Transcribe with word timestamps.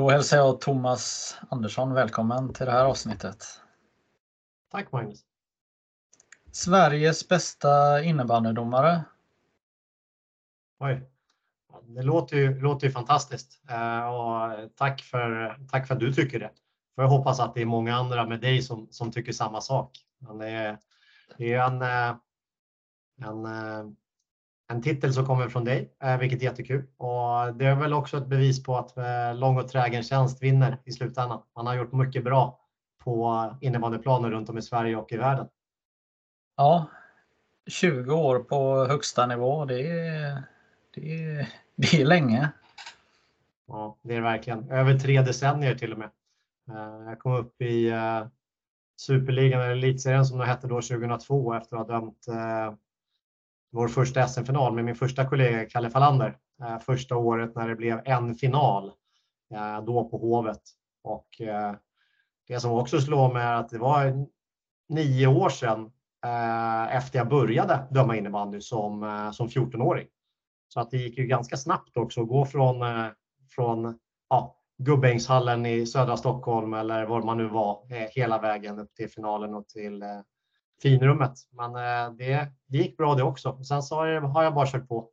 Då 0.00 0.10
hälsar 0.10 0.36
jag 0.36 0.60
Thomas 0.60 1.36
Andersson 1.50 1.94
välkommen 1.94 2.52
till 2.52 2.66
det 2.66 2.72
här 2.72 2.84
avsnittet. 2.84 3.44
Tack 4.70 4.92
Magnus. 4.92 5.24
Sveriges 6.52 7.28
bästa 7.28 8.02
innebandydomare. 8.02 9.04
Oj. 10.78 11.02
Det 11.82 12.02
låter 12.02 12.36
ju, 12.36 12.60
låter 12.60 12.86
ju 12.86 12.92
fantastiskt. 12.92 13.62
Eh, 13.68 14.08
och 14.08 14.76
tack, 14.76 15.00
för, 15.00 15.58
tack 15.70 15.86
för 15.86 15.94
att 15.94 16.00
du 16.00 16.12
tycker 16.12 16.40
det. 16.40 16.50
För 16.94 17.02
jag 17.02 17.08
hoppas 17.08 17.40
att 17.40 17.54
det 17.54 17.62
är 17.62 17.66
många 17.66 17.94
andra 17.94 18.26
med 18.26 18.40
dig 18.40 18.62
som, 18.62 18.88
som 18.90 19.12
tycker 19.12 19.32
samma 19.32 19.60
sak. 19.60 19.98
Men 20.18 20.38
det 20.38 20.48
är, 20.48 20.78
det 21.38 21.52
är 21.52 21.66
en, 21.66 21.82
eh, 21.82 22.16
en, 23.28 23.46
eh, 23.46 23.92
en 24.70 24.82
titel 24.82 25.12
som 25.12 25.26
kommer 25.26 25.48
från 25.48 25.64
dig, 25.64 25.92
vilket 26.20 26.40
är 26.40 26.44
jättekul. 26.44 26.84
Och 26.96 27.54
det 27.54 27.66
är 27.66 27.74
väl 27.74 27.92
också 27.92 28.16
ett 28.16 28.26
bevis 28.26 28.62
på 28.62 28.76
att 28.76 28.94
lång 29.36 29.58
och 29.58 29.68
trägen 29.68 30.02
tjänst 30.02 30.42
vinner 30.42 30.78
i 30.84 30.92
slutändan. 30.92 31.42
Man 31.56 31.66
har 31.66 31.74
gjort 31.74 31.92
mycket 31.92 32.24
bra 32.24 32.60
på 32.98 33.44
innebandyplaner 33.60 34.30
runt 34.30 34.48
om 34.48 34.58
i 34.58 34.62
Sverige 34.62 34.96
och 34.96 35.12
i 35.12 35.16
världen. 35.16 35.46
Ja, 36.56 36.86
20 37.66 38.14
år 38.14 38.38
på 38.38 38.86
högsta 38.86 39.26
nivå, 39.26 39.64
det 39.64 39.88
är, 39.88 40.42
det 40.94 41.24
är, 41.24 41.48
det 41.76 42.00
är 42.00 42.04
länge. 42.04 42.48
Ja, 43.68 43.96
det 44.02 44.16
är 44.16 44.20
verkligen. 44.20 44.70
Över 44.70 44.98
tre 44.98 45.22
decennier 45.22 45.74
till 45.74 45.92
och 45.92 45.98
med. 45.98 46.10
Eh, 46.70 47.08
jag 47.08 47.18
kom 47.18 47.32
upp 47.32 47.62
i 47.62 47.88
eh, 47.88 48.26
Superligan, 49.00 49.60
eller 49.60 49.72
Elitserien 49.72 50.26
som 50.26 50.38
det 50.38 50.46
hette 50.46 50.66
då 50.66 50.74
2002 50.74 51.54
efter 51.54 51.76
att 51.76 51.88
ha 51.88 51.98
dömt 51.98 52.28
eh, 52.28 52.74
vår 53.72 53.88
första 53.88 54.28
SM-final 54.28 54.74
med 54.74 54.84
min 54.84 54.94
första 54.94 55.28
kollega 55.28 55.68
Kalle 55.68 55.90
Falander. 55.90 56.36
Eh, 56.62 56.78
första 56.78 57.16
året 57.16 57.54
när 57.54 57.68
det 57.68 57.76
blev 57.76 58.00
en 58.04 58.34
final, 58.34 58.92
eh, 59.54 59.84
då 59.84 60.08
på 60.08 60.18
Hovet. 60.18 60.62
Och 61.02 61.40
eh, 61.40 61.74
det 62.48 62.60
som 62.60 62.72
också 62.72 63.00
slår 63.00 63.32
mig 63.32 63.42
är 63.42 63.54
att 63.54 63.68
det 63.68 63.78
var 63.78 64.26
nio 64.88 65.26
år 65.26 65.48
sedan 65.48 65.92
efter 66.90 67.18
jag 67.18 67.28
började 67.28 67.86
döma 67.90 68.16
innebandy 68.16 68.60
som, 68.60 69.30
som 69.34 69.48
14-åring. 69.48 70.06
Så 70.68 70.80
att 70.80 70.90
det 70.90 70.96
gick 70.96 71.18
ju 71.18 71.26
ganska 71.26 71.56
snabbt 71.56 71.96
också 71.96 72.22
att 72.22 72.28
gå 72.28 72.46
från, 72.46 72.84
från 73.50 73.98
ja, 74.30 74.60
Gubbängshallen 74.82 75.66
i 75.66 75.86
södra 75.86 76.16
Stockholm 76.16 76.74
eller 76.74 77.06
var 77.06 77.22
man 77.22 77.36
nu 77.36 77.48
var 77.48 77.86
eh, 77.90 78.08
hela 78.10 78.38
vägen 78.38 78.78
upp 78.78 78.94
till 78.94 79.10
finalen 79.10 79.54
och 79.54 79.68
till 79.68 80.02
eh, 80.02 80.20
finrummet. 80.82 81.32
Men 81.50 81.72
det, 82.16 82.48
det 82.66 82.78
gick 82.78 82.96
bra 82.96 83.14
det 83.14 83.22
också. 83.22 83.64
Sen 83.64 83.82
så 83.82 83.96
har 84.26 84.42
jag 84.44 84.54
bara 84.54 84.66
kört 84.66 84.88
på. 84.88 85.08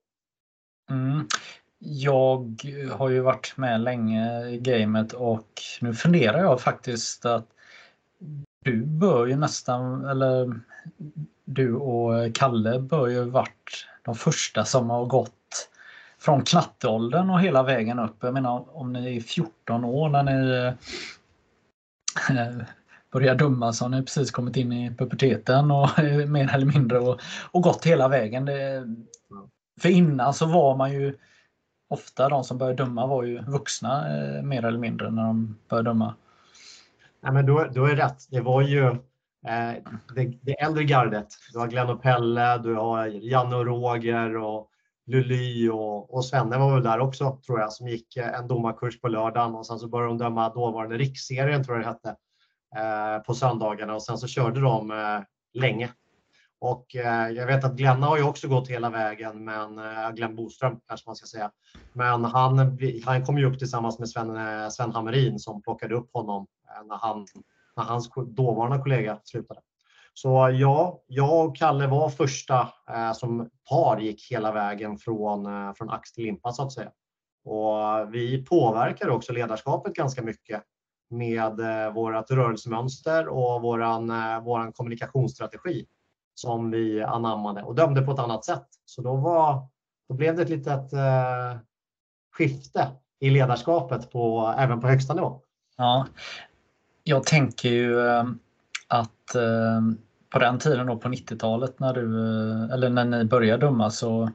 Mm. 0.89 1.27
Jag 1.79 2.63
har 2.91 3.09
ju 3.09 3.19
varit 3.19 3.53
med 3.57 3.81
länge 3.81 4.47
i 4.47 4.57
gamet 4.57 5.13
och 5.13 5.61
nu 5.81 5.93
funderar 5.93 6.39
jag 6.39 6.61
faktiskt 6.61 7.25
att 7.25 7.47
du 8.65 8.85
bör 8.85 9.25
ju 9.25 9.35
nästan, 9.35 10.05
eller 10.05 10.59
du 11.45 11.75
och 11.75 12.35
Kalle 12.35 12.79
bör 12.79 13.07
ju 13.07 13.23
varit 13.23 13.87
de 14.01 14.15
första 14.15 14.65
som 14.65 14.89
har 14.89 15.05
gått 15.05 15.69
från 16.19 16.43
knatteåldern 16.43 17.29
och 17.29 17.41
hela 17.41 17.63
vägen 17.63 17.99
upp. 17.99 18.15
Jag 18.19 18.33
menar 18.33 18.77
om 18.77 18.93
ni 18.93 19.17
är 19.17 19.21
14 19.21 19.85
år 19.85 20.09
när 20.09 20.23
ni 20.23 20.65
eh, 22.29 22.65
börjar 23.11 23.35
döma 23.35 23.73
så 23.73 23.85
har 23.85 23.89
ni 23.89 24.01
precis 24.01 24.31
kommit 24.31 24.55
in 24.55 24.73
i 24.73 24.95
puberteten 24.95 25.71
och 25.71 25.89
mer 26.27 26.53
eller 26.53 26.65
mindre 26.65 26.99
och, 26.99 27.19
och 27.51 27.61
gått 27.61 27.85
hela 27.85 28.07
vägen. 28.07 28.45
Det, 28.45 28.87
för 29.81 29.89
innan 29.89 30.33
så 30.33 30.45
var 30.45 30.75
man 30.75 30.93
ju 30.93 31.17
ofta 31.89 32.29
de 32.29 32.43
som 32.43 32.57
började 32.57 32.83
döma 32.83 33.07
var 33.07 33.23
ju 33.23 33.41
vuxna 33.41 34.17
eh, 34.17 34.43
mer 34.43 34.65
eller 34.65 34.79
mindre 34.79 35.11
när 35.11 35.23
de 35.23 35.57
började 35.69 35.89
döma. 35.89 36.15
Nej, 37.21 37.33
men 37.33 37.45
då, 37.45 37.67
då 37.73 37.85
är 37.85 37.95
det 37.95 38.03
rätt. 38.03 38.27
Det 38.29 38.41
var 38.41 38.61
ju 38.61 38.85
eh, 39.47 39.73
det, 40.15 40.33
det 40.41 40.61
äldre 40.61 40.83
gardet. 40.83 41.27
Du 41.53 41.59
har 41.59 41.67
Glenn 41.67 41.89
och 41.89 42.01
Pelle, 42.01 42.57
du 42.57 42.75
har 42.75 43.07
Janne 43.07 43.55
och 43.55 43.65
Roger 43.65 44.37
och 44.37 44.69
Lully 45.05 45.69
och, 45.69 46.13
och 46.13 46.25
Svenne 46.25 46.57
var 46.57 46.73
väl 46.73 46.83
där 46.83 46.99
också 46.99 47.39
tror 47.45 47.59
jag 47.59 47.73
som 47.73 47.87
gick 47.87 48.17
eh, 48.17 48.39
en 48.39 48.47
domarkurs 48.47 49.01
på 49.01 49.07
lördagen 49.07 49.55
och 49.55 49.65
sen 49.65 49.79
så 49.79 49.87
började 49.87 50.09
de 50.09 50.17
döma 50.17 50.49
dåvarande 50.49 50.97
riksserien 50.97 51.63
tror 51.63 51.77
jag 51.77 51.85
det 51.85 51.89
hette 51.89 52.15
Eh, 52.75 53.23
på 53.23 53.33
söndagarna 53.33 53.95
och 53.95 54.03
sen 54.03 54.17
så 54.17 54.27
körde 54.27 54.61
de 54.61 54.91
eh, 54.91 55.19
länge. 55.53 55.89
Och 56.59 56.95
eh, 56.95 57.29
jag 57.29 57.47
vet 57.47 57.63
att 57.63 57.75
Glenna 57.75 58.07
har 58.07 58.17
ju 58.17 58.23
också 58.23 58.47
gått 58.47 58.69
hela 58.69 58.89
vägen, 58.89 59.45
men 59.45 59.79
eh, 59.79 60.11
Glenn 60.11 60.35
Boström 60.35 60.79
kanske 60.87 61.09
man 61.09 61.15
ska 61.15 61.25
säga. 61.25 61.51
Men 61.93 62.25
han, 62.25 62.77
han 63.05 63.25
kom 63.25 63.37
ju 63.37 63.45
upp 63.45 63.59
tillsammans 63.59 63.99
med 63.99 64.09
Sven, 64.09 64.35
eh, 64.35 64.69
Sven 64.69 64.91
Hammerin 64.91 65.39
som 65.39 65.61
plockade 65.61 65.95
upp 65.95 66.09
honom 66.13 66.47
eh, 66.69 66.87
när, 66.87 66.97
han, 66.97 67.25
när 67.75 67.83
hans 67.83 68.09
dåvarande 68.27 68.83
kollega 68.83 69.19
slutade. 69.23 69.59
Så 70.13 70.49
ja, 70.59 71.03
jag 71.07 71.45
och 71.45 71.57
Kalle 71.57 71.87
var 71.87 72.09
första 72.09 72.69
eh, 72.89 73.13
som 73.13 73.49
par 73.69 73.99
gick 73.99 74.31
hela 74.31 74.51
vägen 74.51 74.97
från, 74.97 75.45
eh, 75.45 75.73
från 75.73 75.89
ax 75.89 76.11
till 76.11 76.23
limpa 76.23 76.51
så 76.51 76.63
att 76.63 76.73
säga. 76.73 76.91
Och 77.45 78.13
vi 78.13 78.45
påverkar 78.45 79.09
också 79.09 79.33
ledarskapet 79.33 79.93
ganska 79.93 80.21
mycket 80.21 80.63
med 81.09 81.59
eh, 81.59 81.93
vårt 81.93 82.31
rörelsemönster 82.31 83.27
och 83.27 83.61
våran, 83.61 84.09
eh, 84.09 84.43
våran 84.43 84.73
kommunikationsstrategi 84.73 85.85
som 86.35 86.71
vi 86.71 87.03
anammade 87.03 87.63
och 87.63 87.75
dömde 87.75 88.01
på 88.01 88.11
ett 88.11 88.19
annat 88.19 88.45
sätt. 88.45 88.67
Så 88.85 89.01
då, 89.01 89.15
var, 89.15 89.67
då 90.09 90.15
blev 90.15 90.35
det 90.35 90.41
ett 90.41 90.49
litet 90.49 90.93
eh, 90.93 91.57
skifte 92.31 92.87
i 93.19 93.29
ledarskapet 93.29 94.11
på, 94.11 94.53
även 94.57 94.81
på 94.81 94.87
högsta 94.87 95.13
nivå. 95.13 95.41
Ja, 95.77 96.07
jag 97.03 97.23
tänker 97.23 97.69
ju 97.69 98.07
eh, 98.07 98.23
att 98.87 99.35
eh, 99.35 99.81
på 100.29 100.39
den 100.39 100.59
tiden 100.59 100.87
då 100.87 100.97
på 100.97 101.09
90-talet 101.09 101.79
när 101.79 101.93
du 101.93 102.03
eller 102.73 102.89
när 102.89 103.05
ni 103.05 103.25
började 103.25 103.65
döma 103.65 103.89
så 103.89 104.29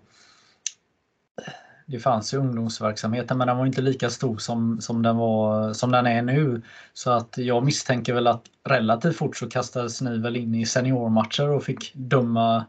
det 1.93 1.99
fanns 1.99 2.35
ju 2.35 2.39
ungdomsverksamheten 2.39 3.39
men 3.39 3.47
den 3.47 3.57
var 3.57 3.67
inte 3.67 3.83
lika 3.83 4.11
stor 4.11 4.39
som, 4.39 4.81
som, 4.81 5.03
den 5.03 5.17
var, 5.17 5.73
som 5.73 5.91
den 5.91 6.07
är 6.07 6.23
nu. 6.23 6.63
Så 6.93 7.11
att 7.11 7.39
jag 7.39 7.65
misstänker 7.65 8.15
väl 8.15 8.27
att 8.27 8.43
relativt 8.65 9.17
fort 9.17 9.37
så 9.37 9.49
kastades 9.49 10.01
ni 10.01 10.19
väl 10.19 10.37
in 10.37 10.55
i 10.55 10.67
seniormatcher 10.67 11.49
och 11.49 11.65
fick 11.65 11.95
döma 11.95 12.65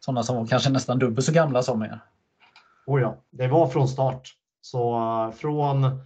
sådana 0.00 0.22
som 0.22 0.36
var 0.36 0.46
kanske 0.46 0.70
nästan 0.70 0.98
dubbelt 0.98 1.26
så 1.26 1.32
gamla 1.32 1.62
som 1.62 1.82
er. 1.82 2.00
Oh 2.86 3.00
ja, 3.00 3.16
det 3.30 3.48
var 3.48 3.66
från 3.66 3.88
start. 3.88 4.34
Så 4.60 4.96
eh, 4.96 5.34
från 5.34 6.00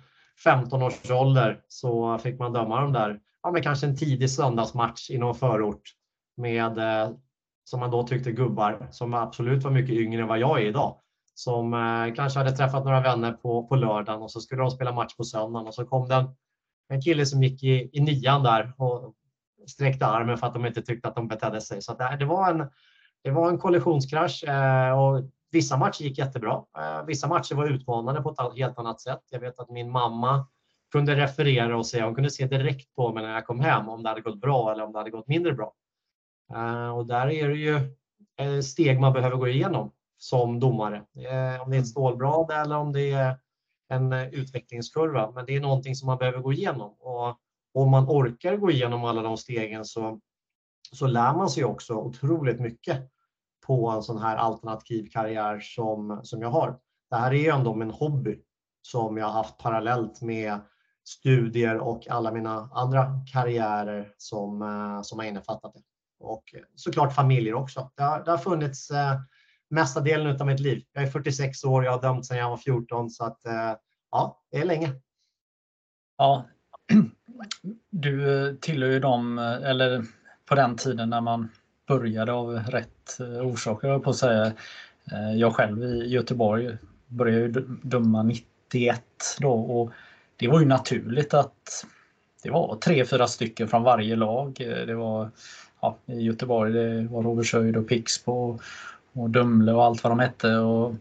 15 0.44 0.82
års 0.82 1.10
ålder 1.10 1.60
så 1.68 2.18
fick 2.18 2.38
man 2.38 2.52
döma 2.52 2.80
de 2.80 2.92
där, 2.92 3.20
ja 3.42 3.50
men 3.50 3.62
kanske 3.62 3.86
en 3.86 3.96
tidig 3.96 4.30
söndagsmatch 4.30 5.10
i 5.10 5.18
någon 5.18 5.34
förort 5.34 5.82
med, 6.36 6.78
eh, 6.78 7.10
som 7.64 7.80
man 7.80 7.90
då 7.90 8.06
tyckte, 8.06 8.32
gubbar 8.32 8.88
som 8.90 9.14
absolut 9.14 9.64
var 9.64 9.70
mycket 9.70 9.94
yngre 9.94 10.22
än 10.22 10.28
vad 10.28 10.38
jag 10.38 10.62
är 10.62 10.66
idag. 10.66 10.96
Som 11.38 11.74
eh, 11.74 12.14
kanske 12.14 12.38
hade 12.38 12.52
träffat 12.52 12.84
några 12.84 13.00
vänner 13.00 13.32
på, 13.32 13.66
på 13.66 13.76
lördagen 13.76 14.22
och 14.22 14.30
så 14.30 14.40
skulle 14.40 14.62
de 14.62 14.70
spela 14.70 14.92
match 14.92 15.16
på 15.16 15.24
söndagen 15.24 15.66
och 15.66 15.74
så 15.74 15.84
kom 15.84 16.08
det 16.08 16.26
en, 16.88 17.02
kille 17.02 17.26
som 17.26 17.42
gick 17.42 17.62
i, 17.62 17.90
i 17.92 18.00
nian 18.00 18.42
där 18.42 18.72
och 18.76 19.14
sträckte 19.66 20.06
armen 20.06 20.38
för 20.38 20.46
att 20.46 20.54
de 20.54 20.66
inte 20.66 20.82
tyckte 20.82 21.08
att 21.08 21.14
de 21.14 21.28
betedde 21.28 21.60
sig. 21.60 21.82
Så 21.82 21.94
det, 21.94 22.16
det, 22.18 22.24
var, 22.24 22.50
en, 22.50 22.70
det 23.24 23.30
var 23.30 23.48
en 23.48 23.58
kollisionskrasch 23.58 24.44
eh, 24.44 24.98
och 24.98 25.30
vissa 25.50 25.76
matcher 25.76 26.02
gick 26.02 26.18
jättebra. 26.18 26.64
Eh, 26.78 27.04
vissa 27.06 27.28
matcher 27.28 27.54
var 27.54 27.66
utmanande 27.66 28.22
på 28.22 28.30
ett 28.30 28.58
helt 28.58 28.78
annat 28.78 29.00
sätt. 29.00 29.22
Jag 29.30 29.40
vet 29.40 29.58
att 29.58 29.70
min 29.70 29.90
mamma 29.90 30.46
kunde 30.92 31.16
referera 31.16 31.78
och 31.78 31.86
säga, 31.86 32.04
hon 32.04 32.14
kunde 32.14 32.30
se 32.30 32.46
direkt 32.46 32.94
på 32.94 33.12
mig 33.12 33.22
när 33.22 33.34
jag 33.34 33.46
kom 33.46 33.60
hem 33.60 33.88
om 33.88 34.02
det 34.02 34.08
hade 34.08 34.20
gått 34.20 34.40
bra 34.40 34.72
eller 34.72 34.84
om 34.84 34.92
det 34.92 34.98
hade 34.98 35.10
gått 35.10 35.28
mindre 35.28 35.52
bra. 35.52 35.72
Eh, 36.54 36.96
och 36.96 37.06
där 37.06 37.30
är 37.30 37.48
det 37.48 37.56
ju 37.56 37.76
eh, 38.40 38.60
steg 38.60 39.00
man 39.00 39.12
behöver 39.12 39.36
gå 39.36 39.48
igenom 39.48 39.90
som 40.18 40.60
domare. 40.60 40.96
Eh, 40.96 41.62
om 41.62 41.70
det 41.70 41.76
är 41.76 41.80
ett 41.80 41.88
stålblad 41.88 42.50
eller 42.50 42.76
om 42.76 42.92
det 42.92 43.10
är 43.10 43.38
en 43.88 44.12
utvecklingskurva. 44.12 45.30
Men 45.30 45.46
det 45.46 45.56
är 45.56 45.60
någonting 45.60 45.94
som 45.94 46.06
man 46.06 46.18
behöver 46.18 46.38
gå 46.38 46.52
igenom. 46.52 46.96
Och 46.98 47.38
om 47.74 47.90
man 47.90 48.04
orkar 48.08 48.56
gå 48.56 48.70
igenom 48.70 49.04
alla 49.04 49.22
de 49.22 49.36
stegen 49.36 49.84
så, 49.84 50.20
så 50.92 51.06
lär 51.06 51.32
man 51.32 51.50
sig 51.50 51.64
också 51.64 51.94
otroligt 51.94 52.60
mycket 52.60 53.10
på 53.66 53.90
en 53.90 54.02
sån 54.02 54.18
här 54.18 54.36
alternativ 54.36 55.08
karriär 55.12 55.60
som, 55.60 56.20
som 56.22 56.42
jag 56.42 56.50
har. 56.50 56.78
Det 57.10 57.16
här 57.16 57.30
är 57.30 57.38
ju 57.38 57.48
ändå 57.48 57.74
min 57.74 57.90
hobby 57.90 58.42
som 58.82 59.16
jag 59.16 59.26
har 59.26 59.32
haft 59.32 59.58
parallellt 59.58 60.22
med 60.22 60.60
studier 61.04 61.78
och 61.78 62.08
alla 62.08 62.32
mina 62.32 62.70
andra 62.72 63.20
karriärer 63.32 64.12
som, 64.16 64.60
som 65.04 65.18
har 65.18 65.26
innefattat 65.26 65.74
det 65.74 65.82
och 66.20 66.54
såklart 66.74 67.14
familjer 67.14 67.54
också. 67.54 67.90
Det 67.94 68.02
har, 68.02 68.24
det 68.24 68.30
har 68.30 68.38
funnits 68.38 68.90
eh, 68.90 69.20
mesta 69.70 70.00
delen 70.00 70.40
av 70.40 70.46
mitt 70.46 70.60
liv. 70.60 70.84
Jag 70.92 71.04
är 71.04 71.10
46 71.10 71.64
år, 71.64 71.84
jag 71.84 71.92
har 71.92 72.02
dömt 72.02 72.26
sedan 72.26 72.38
jag 72.38 72.50
var 72.50 72.56
14 72.56 73.10
så 73.10 73.24
att 73.24 73.46
eh, 73.46 73.74
ja, 74.10 74.42
det 74.50 74.58
är 74.58 74.64
länge. 74.64 74.92
Ja, 76.18 76.44
du 77.90 78.46
eh, 78.48 78.54
tillhör 78.54 78.90
ju 78.90 79.00
dem, 79.00 79.38
eh, 79.38 79.70
eller 79.70 80.04
på 80.46 80.54
den 80.54 80.76
tiden 80.76 81.10
när 81.10 81.20
man 81.20 81.48
började 81.88 82.32
av 82.32 82.50
rätt 82.54 83.20
eh, 83.20 83.46
orsaker 83.46 83.98
på 83.98 84.10
att 84.10 84.16
säga. 84.16 84.52
Jag 85.36 85.54
själv 85.54 85.84
i 85.84 86.08
Göteborg 86.08 86.76
började 87.06 87.40
ju 87.40 87.48
döma 87.82 88.22
91 88.22 89.02
då 89.40 89.52
och 89.52 89.92
det 90.36 90.48
var 90.48 90.60
ju 90.60 90.66
naturligt 90.66 91.34
att 91.34 91.86
det 92.42 92.50
var 92.50 92.76
tre, 92.76 93.04
fyra 93.04 93.26
stycken 93.26 93.68
från 93.68 93.82
varje 93.82 94.16
lag. 94.16 94.54
Det 94.58 94.94
var 94.94 95.30
ja, 95.80 95.96
i 96.06 96.20
Göteborg, 96.20 96.72
det 96.72 97.02
var 97.02 97.22
Rovershöjd 97.22 97.76
och 97.76 97.88
Pixbo 97.88 98.58
och 99.12 99.30
Dumle 99.30 99.72
och 99.72 99.84
allt 99.84 100.04
vad 100.04 100.12
de 100.12 100.18
hette 100.18 100.56
och 100.56 100.94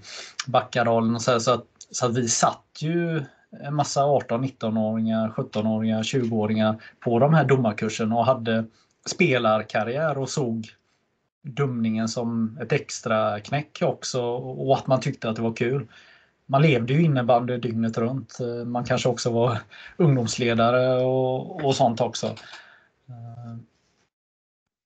Backadalen 0.48 1.16
och 1.16 1.22
så, 1.22 1.32
här, 1.32 1.40
så 1.40 1.52
att, 1.52 1.66
så 1.92 2.06
att 2.06 2.18
vi 2.18 2.28
satt 2.28 2.66
ju 2.80 3.24
en 3.52 3.76
massa 3.76 4.04
18, 4.06 4.46
19-åringar, 4.46 5.30
17-åringar, 5.30 6.04
20-åringar 6.04 6.82
på 7.00 7.20
de 7.20 7.34
här 7.34 7.46
domarkurserna 7.46 8.16
och 8.16 8.26
hade 8.26 8.66
spelarkarriär 9.06 10.18
och 10.18 10.30
såg 10.30 10.68
dumningen 11.42 12.08
som 12.08 12.58
ett 12.62 12.72
extra 12.72 13.40
knäck 13.40 13.80
också 13.82 14.22
och 14.36 14.78
att 14.78 14.88
man 14.88 15.00
tyckte 15.00 15.30
att 15.30 15.36
det 15.36 15.42
var 15.42 15.54
kul. 15.54 15.88
Man 16.46 16.62
levde 16.62 16.94
ju 16.94 17.04
innebandy 17.04 17.58
dygnet 17.58 17.98
runt. 17.98 18.38
Man 18.66 18.84
kanske 18.84 19.10
också 19.10 19.32
var 19.32 19.58
ungdomsledare 19.98 21.06
och, 21.06 21.66
och 21.66 21.76
sånt 21.76 22.02
också. 22.02 22.28
Eh, 23.08 23.58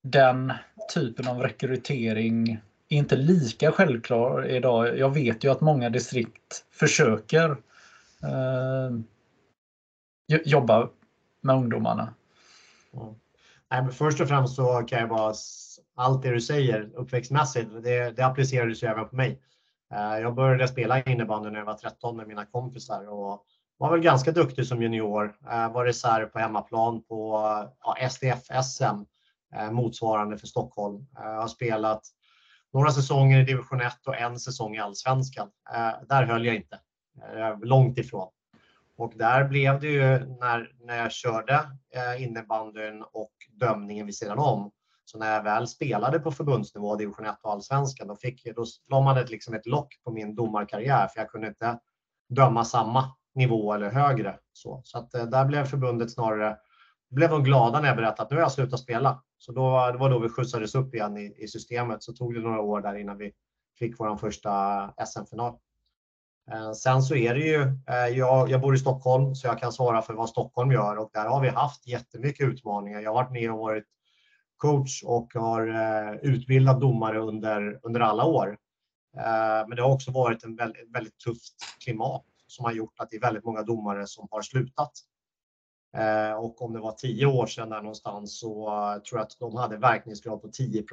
den 0.02 0.52
typen 0.94 1.28
av 1.28 1.38
rekrytering 1.38 2.60
inte 2.96 3.16
lika 3.16 3.72
självklar 3.72 4.46
idag. 4.46 4.98
Jag 4.98 5.14
vet 5.14 5.44
ju 5.44 5.50
att 5.50 5.60
många 5.60 5.90
distrikt 5.90 6.64
försöker 6.70 7.50
eh, 8.22 8.98
jobba 10.44 10.88
med 11.40 11.56
ungdomarna. 11.56 12.14
Mm. 12.94 13.14
Nej, 13.70 13.82
men 13.82 13.92
först 13.92 14.20
och 14.20 14.28
främst 14.28 14.54
så 14.54 14.82
kan 14.82 14.98
jag 14.98 15.08
bara, 15.08 15.34
allt 15.96 16.22
det 16.22 16.30
du 16.30 16.40
säger 16.40 16.90
uppväxtmässigt, 16.94 17.70
det, 17.82 18.10
det 18.16 18.26
applicerades 18.26 18.82
ju 18.82 18.86
även 18.86 19.08
på 19.08 19.16
mig. 19.16 19.42
Eh, 19.92 20.18
jag 20.18 20.34
började 20.34 20.68
spela 20.68 21.02
innebandy 21.02 21.50
när 21.50 21.58
jag 21.58 21.66
var 21.66 21.74
13 21.74 22.16
med 22.16 22.28
mina 22.28 22.46
kompisar 22.46 23.08
och 23.08 23.46
var 23.76 23.90
väl 23.90 24.00
ganska 24.00 24.32
duktig 24.32 24.66
som 24.66 24.82
junior. 24.82 25.36
Eh, 25.50 25.72
var 25.72 25.84
reserv 25.84 26.26
på 26.26 26.38
hemmaplan 26.38 27.02
på 27.02 27.40
ja, 27.84 27.96
SDF-SM 28.10 29.04
eh, 29.56 29.70
motsvarande 29.70 30.38
för 30.38 30.46
Stockholm. 30.46 31.06
Eh, 31.18 31.24
jag 31.24 31.40
har 31.40 31.48
spelat 31.48 32.02
några 32.72 32.90
säsonger 32.90 33.40
i 33.40 33.44
division 33.44 33.80
1 33.80 34.06
och 34.06 34.16
en 34.16 34.38
säsong 34.38 34.76
i 34.76 34.78
allsvenskan. 34.78 35.48
Eh, 35.74 36.06
där 36.08 36.22
höll 36.22 36.46
jag 36.46 36.56
inte. 36.56 36.80
Eh, 37.36 37.60
långt 37.60 37.98
ifrån. 37.98 38.28
Och 38.96 39.12
där 39.16 39.44
blev 39.44 39.80
det 39.80 39.88
ju 39.88 40.18
när, 40.40 40.72
när 40.80 40.98
jag 40.98 41.12
körde 41.12 41.54
eh, 41.94 42.22
innebandyn 42.22 43.02
och 43.12 43.32
dömningen 43.52 44.06
vid 44.06 44.16
sidan 44.16 44.38
om 44.38 44.70
så 45.04 45.18
när 45.18 45.34
jag 45.34 45.42
väl 45.42 45.68
spelade 45.68 46.18
på 46.18 46.32
förbundsnivå, 46.32 46.96
division 46.96 47.26
1 47.26 47.34
och 47.42 47.52
allsvenskan, 47.52 48.08
då, 48.08 48.16
fick, 48.16 48.54
då 48.56 48.64
la 48.88 49.00
man 49.00 49.18
ett, 49.18 49.30
liksom 49.30 49.54
ett 49.54 49.66
lock 49.66 49.94
på 50.04 50.12
min 50.12 50.34
domarkarriär 50.34 51.08
för 51.08 51.20
jag 51.20 51.30
kunde 51.30 51.48
inte 51.48 51.78
döma 52.28 52.64
samma 52.64 53.14
nivå 53.34 53.72
eller 53.72 53.90
högre. 53.90 54.38
Så, 54.52 54.80
så 54.84 54.98
att 54.98 55.14
eh, 55.14 55.24
där 55.24 55.44
blev 55.44 55.64
förbundet 55.64 56.12
snarare, 56.12 56.56
blev 57.12 57.30
de 57.30 57.44
glada 57.44 57.80
när 57.80 57.88
jag 57.88 57.96
berättade 57.96 58.22
att 58.22 58.30
nu 58.30 58.36
har 58.36 58.42
jag 58.42 58.52
slutat 58.52 58.80
spela. 58.80 59.22
Så 59.38 59.52
då, 59.52 59.90
det 59.92 59.98
var 59.98 60.10
då 60.10 60.18
vi 60.18 60.28
skjutsades 60.28 60.74
upp 60.74 60.94
igen 60.94 61.16
i, 61.16 61.34
i 61.38 61.48
systemet. 61.48 62.02
Så 62.02 62.12
tog 62.12 62.34
det 62.34 62.40
några 62.40 62.60
år 62.60 62.80
där 62.80 62.94
innan 62.94 63.18
vi 63.18 63.32
fick 63.78 64.00
vår 64.00 64.16
första 64.16 64.94
SM-final. 65.06 65.54
Eh, 66.50 66.72
sen 66.72 67.02
så 67.02 67.14
är 67.14 67.34
det 67.34 67.40
ju, 67.40 67.62
eh, 67.62 68.18
jag, 68.18 68.50
jag 68.50 68.60
bor 68.60 68.74
i 68.74 68.78
Stockholm 68.78 69.34
så 69.34 69.46
jag 69.46 69.58
kan 69.58 69.72
svara 69.72 70.02
för 70.02 70.14
vad 70.14 70.28
Stockholm 70.28 70.72
gör 70.72 70.96
och 70.96 71.10
där 71.12 71.26
har 71.28 71.40
vi 71.40 71.48
haft 71.48 71.86
jättemycket 71.86 72.48
utmaningar. 72.48 73.00
Jag 73.00 73.10
har 73.10 73.22
varit 73.22 73.32
med 73.32 73.52
och 73.52 73.58
varit 73.58 73.84
coach 74.56 75.02
och 75.02 75.34
har 75.34 75.68
eh, 75.68 76.14
utbildat 76.22 76.80
domare 76.80 77.18
under, 77.18 77.80
under 77.82 78.00
alla 78.00 78.24
år. 78.24 78.58
Men 79.68 79.76
det 79.76 79.82
har 79.82 79.92
också 79.92 80.10
varit 80.10 80.44
en 80.44 80.56
väldigt, 80.56 80.94
väldigt 80.94 81.18
tufft 81.18 81.54
klimat 81.84 82.24
som 82.46 82.64
har 82.64 82.72
gjort 82.72 82.94
att 82.98 83.10
det 83.10 83.16
är 83.16 83.20
väldigt 83.20 83.44
många 83.44 83.62
domare 83.62 84.06
som 84.06 84.28
har 84.30 84.42
slutat. 84.42 84.92
Eh, 85.96 86.32
och 86.32 86.62
om 86.62 86.72
det 86.72 86.80
var 86.80 86.92
tio 86.92 87.26
år 87.26 87.46
sedan 87.46 87.68
där 87.68 87.82
någonstans 87.82 88.38
så 88.38 88.66
tror 89.08 89.18
jag 89.18 89.26
att 89.26 89.36
de 89.40 89.56
hade 89.56 89.76
verkningsgrad 89.76 90.42
på 90.42 90.48
10 90.48 90.84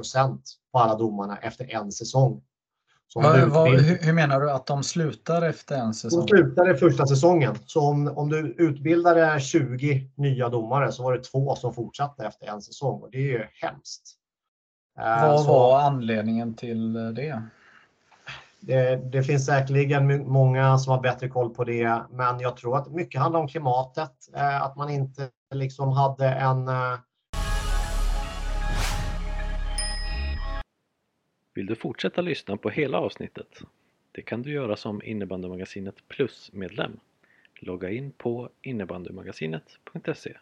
på 0.71 0.79
alla 0.79 0.95
domarna 0.95 1.37
efter 1.37 1.75
en 1.75 1.91
säsong. 1.91 2.41
Vad, 3.15 3.49
vad, 3.49 3.69
hur, 3.69 4.13
menar 4.13 4.41
du 4.41 4.51
att 4.51 4.65
de 4.65 4.83
slutar 4.83 5.41
efter 5.41 5.75
en 5.75 5.93
säsong? 5.93 6.19
De 6.19 6.27
slutar 6.27 6.75
i 6.75 6.77
första 6.77 7.05
säsongen. 7.05 7.55
Så 7.65 7.81
om, 7.81 8.07
om 8.07 8.29
du 8.29 8.55
utbildade 8.57 9.39
20 9.39 10.11
nya 10.15 10.49
domare 10.49 10.91
så 10.91 11.03
var 11.03 11.13
det 11.13 11.23
två 11.23 11.55
som 11.55 11.73
fortsatte 11.73 12.25
efter 12.25 12.47
en 12.47 12.61
säsong 12.61 13.01
och 13.01 13.11
det 13.11 13.17
är 13.17 13.39
ju 13.39 13.45
hemskt. 13.61 14.15
Eh, 14.99 15.29
vad 15.29 15.41
så, 15.41 15.51
var 15.51 15.79
anledningen 15.79 16.53
till 16.53 16.93
det? 16.93 17.43
Det? 18.59 19.11
Det 19.11 19.23
finns 19.23 19.45
säkerligen 19.45 20.27
många 20.27 20.77
som 20.77 20.91
har 20.91 21.01
bättre 21.01 21.27
koll 21.27 21.49
på 21.49 21.63
det, 21.63 22.01
men 22.11 22.39
jag 22.39 22.57
tror 22.57 22.77
att 22.77 22.91
mycket 22.91 23.21
handlar 23.21 23.39
om 23.39 23.47
klimatet. 23.47 24.11
Eh, 24.35 24.61
att 24.61 24.75
man 24.75 24.89
inte 24.89 25.29
liksom 25.55 25.91
hade 25.91 26.27
en 26.27 26.67
eh, 26.67 26.99
Vill 31.53 31.65
du 31.65 31.75
fortsätta 31.75 32.21
lyssna 32.21 32.57
på 32.57 32.69
hela 32.69 32.97
avsnittet? 32.97 33.61
Det 34.11 34.21
kan 34.21 34.41
du 34.41 34.51
göra 34.51 34.75
som 34.75 35.01
Innebandymagasinet 35.03 36.07
Plus-medlem. 36.07 36.99
Logga 37.61 37.89
in 37.89 38.11
på 38.11 38.49
innebandymagasinet.se 38.61 40.37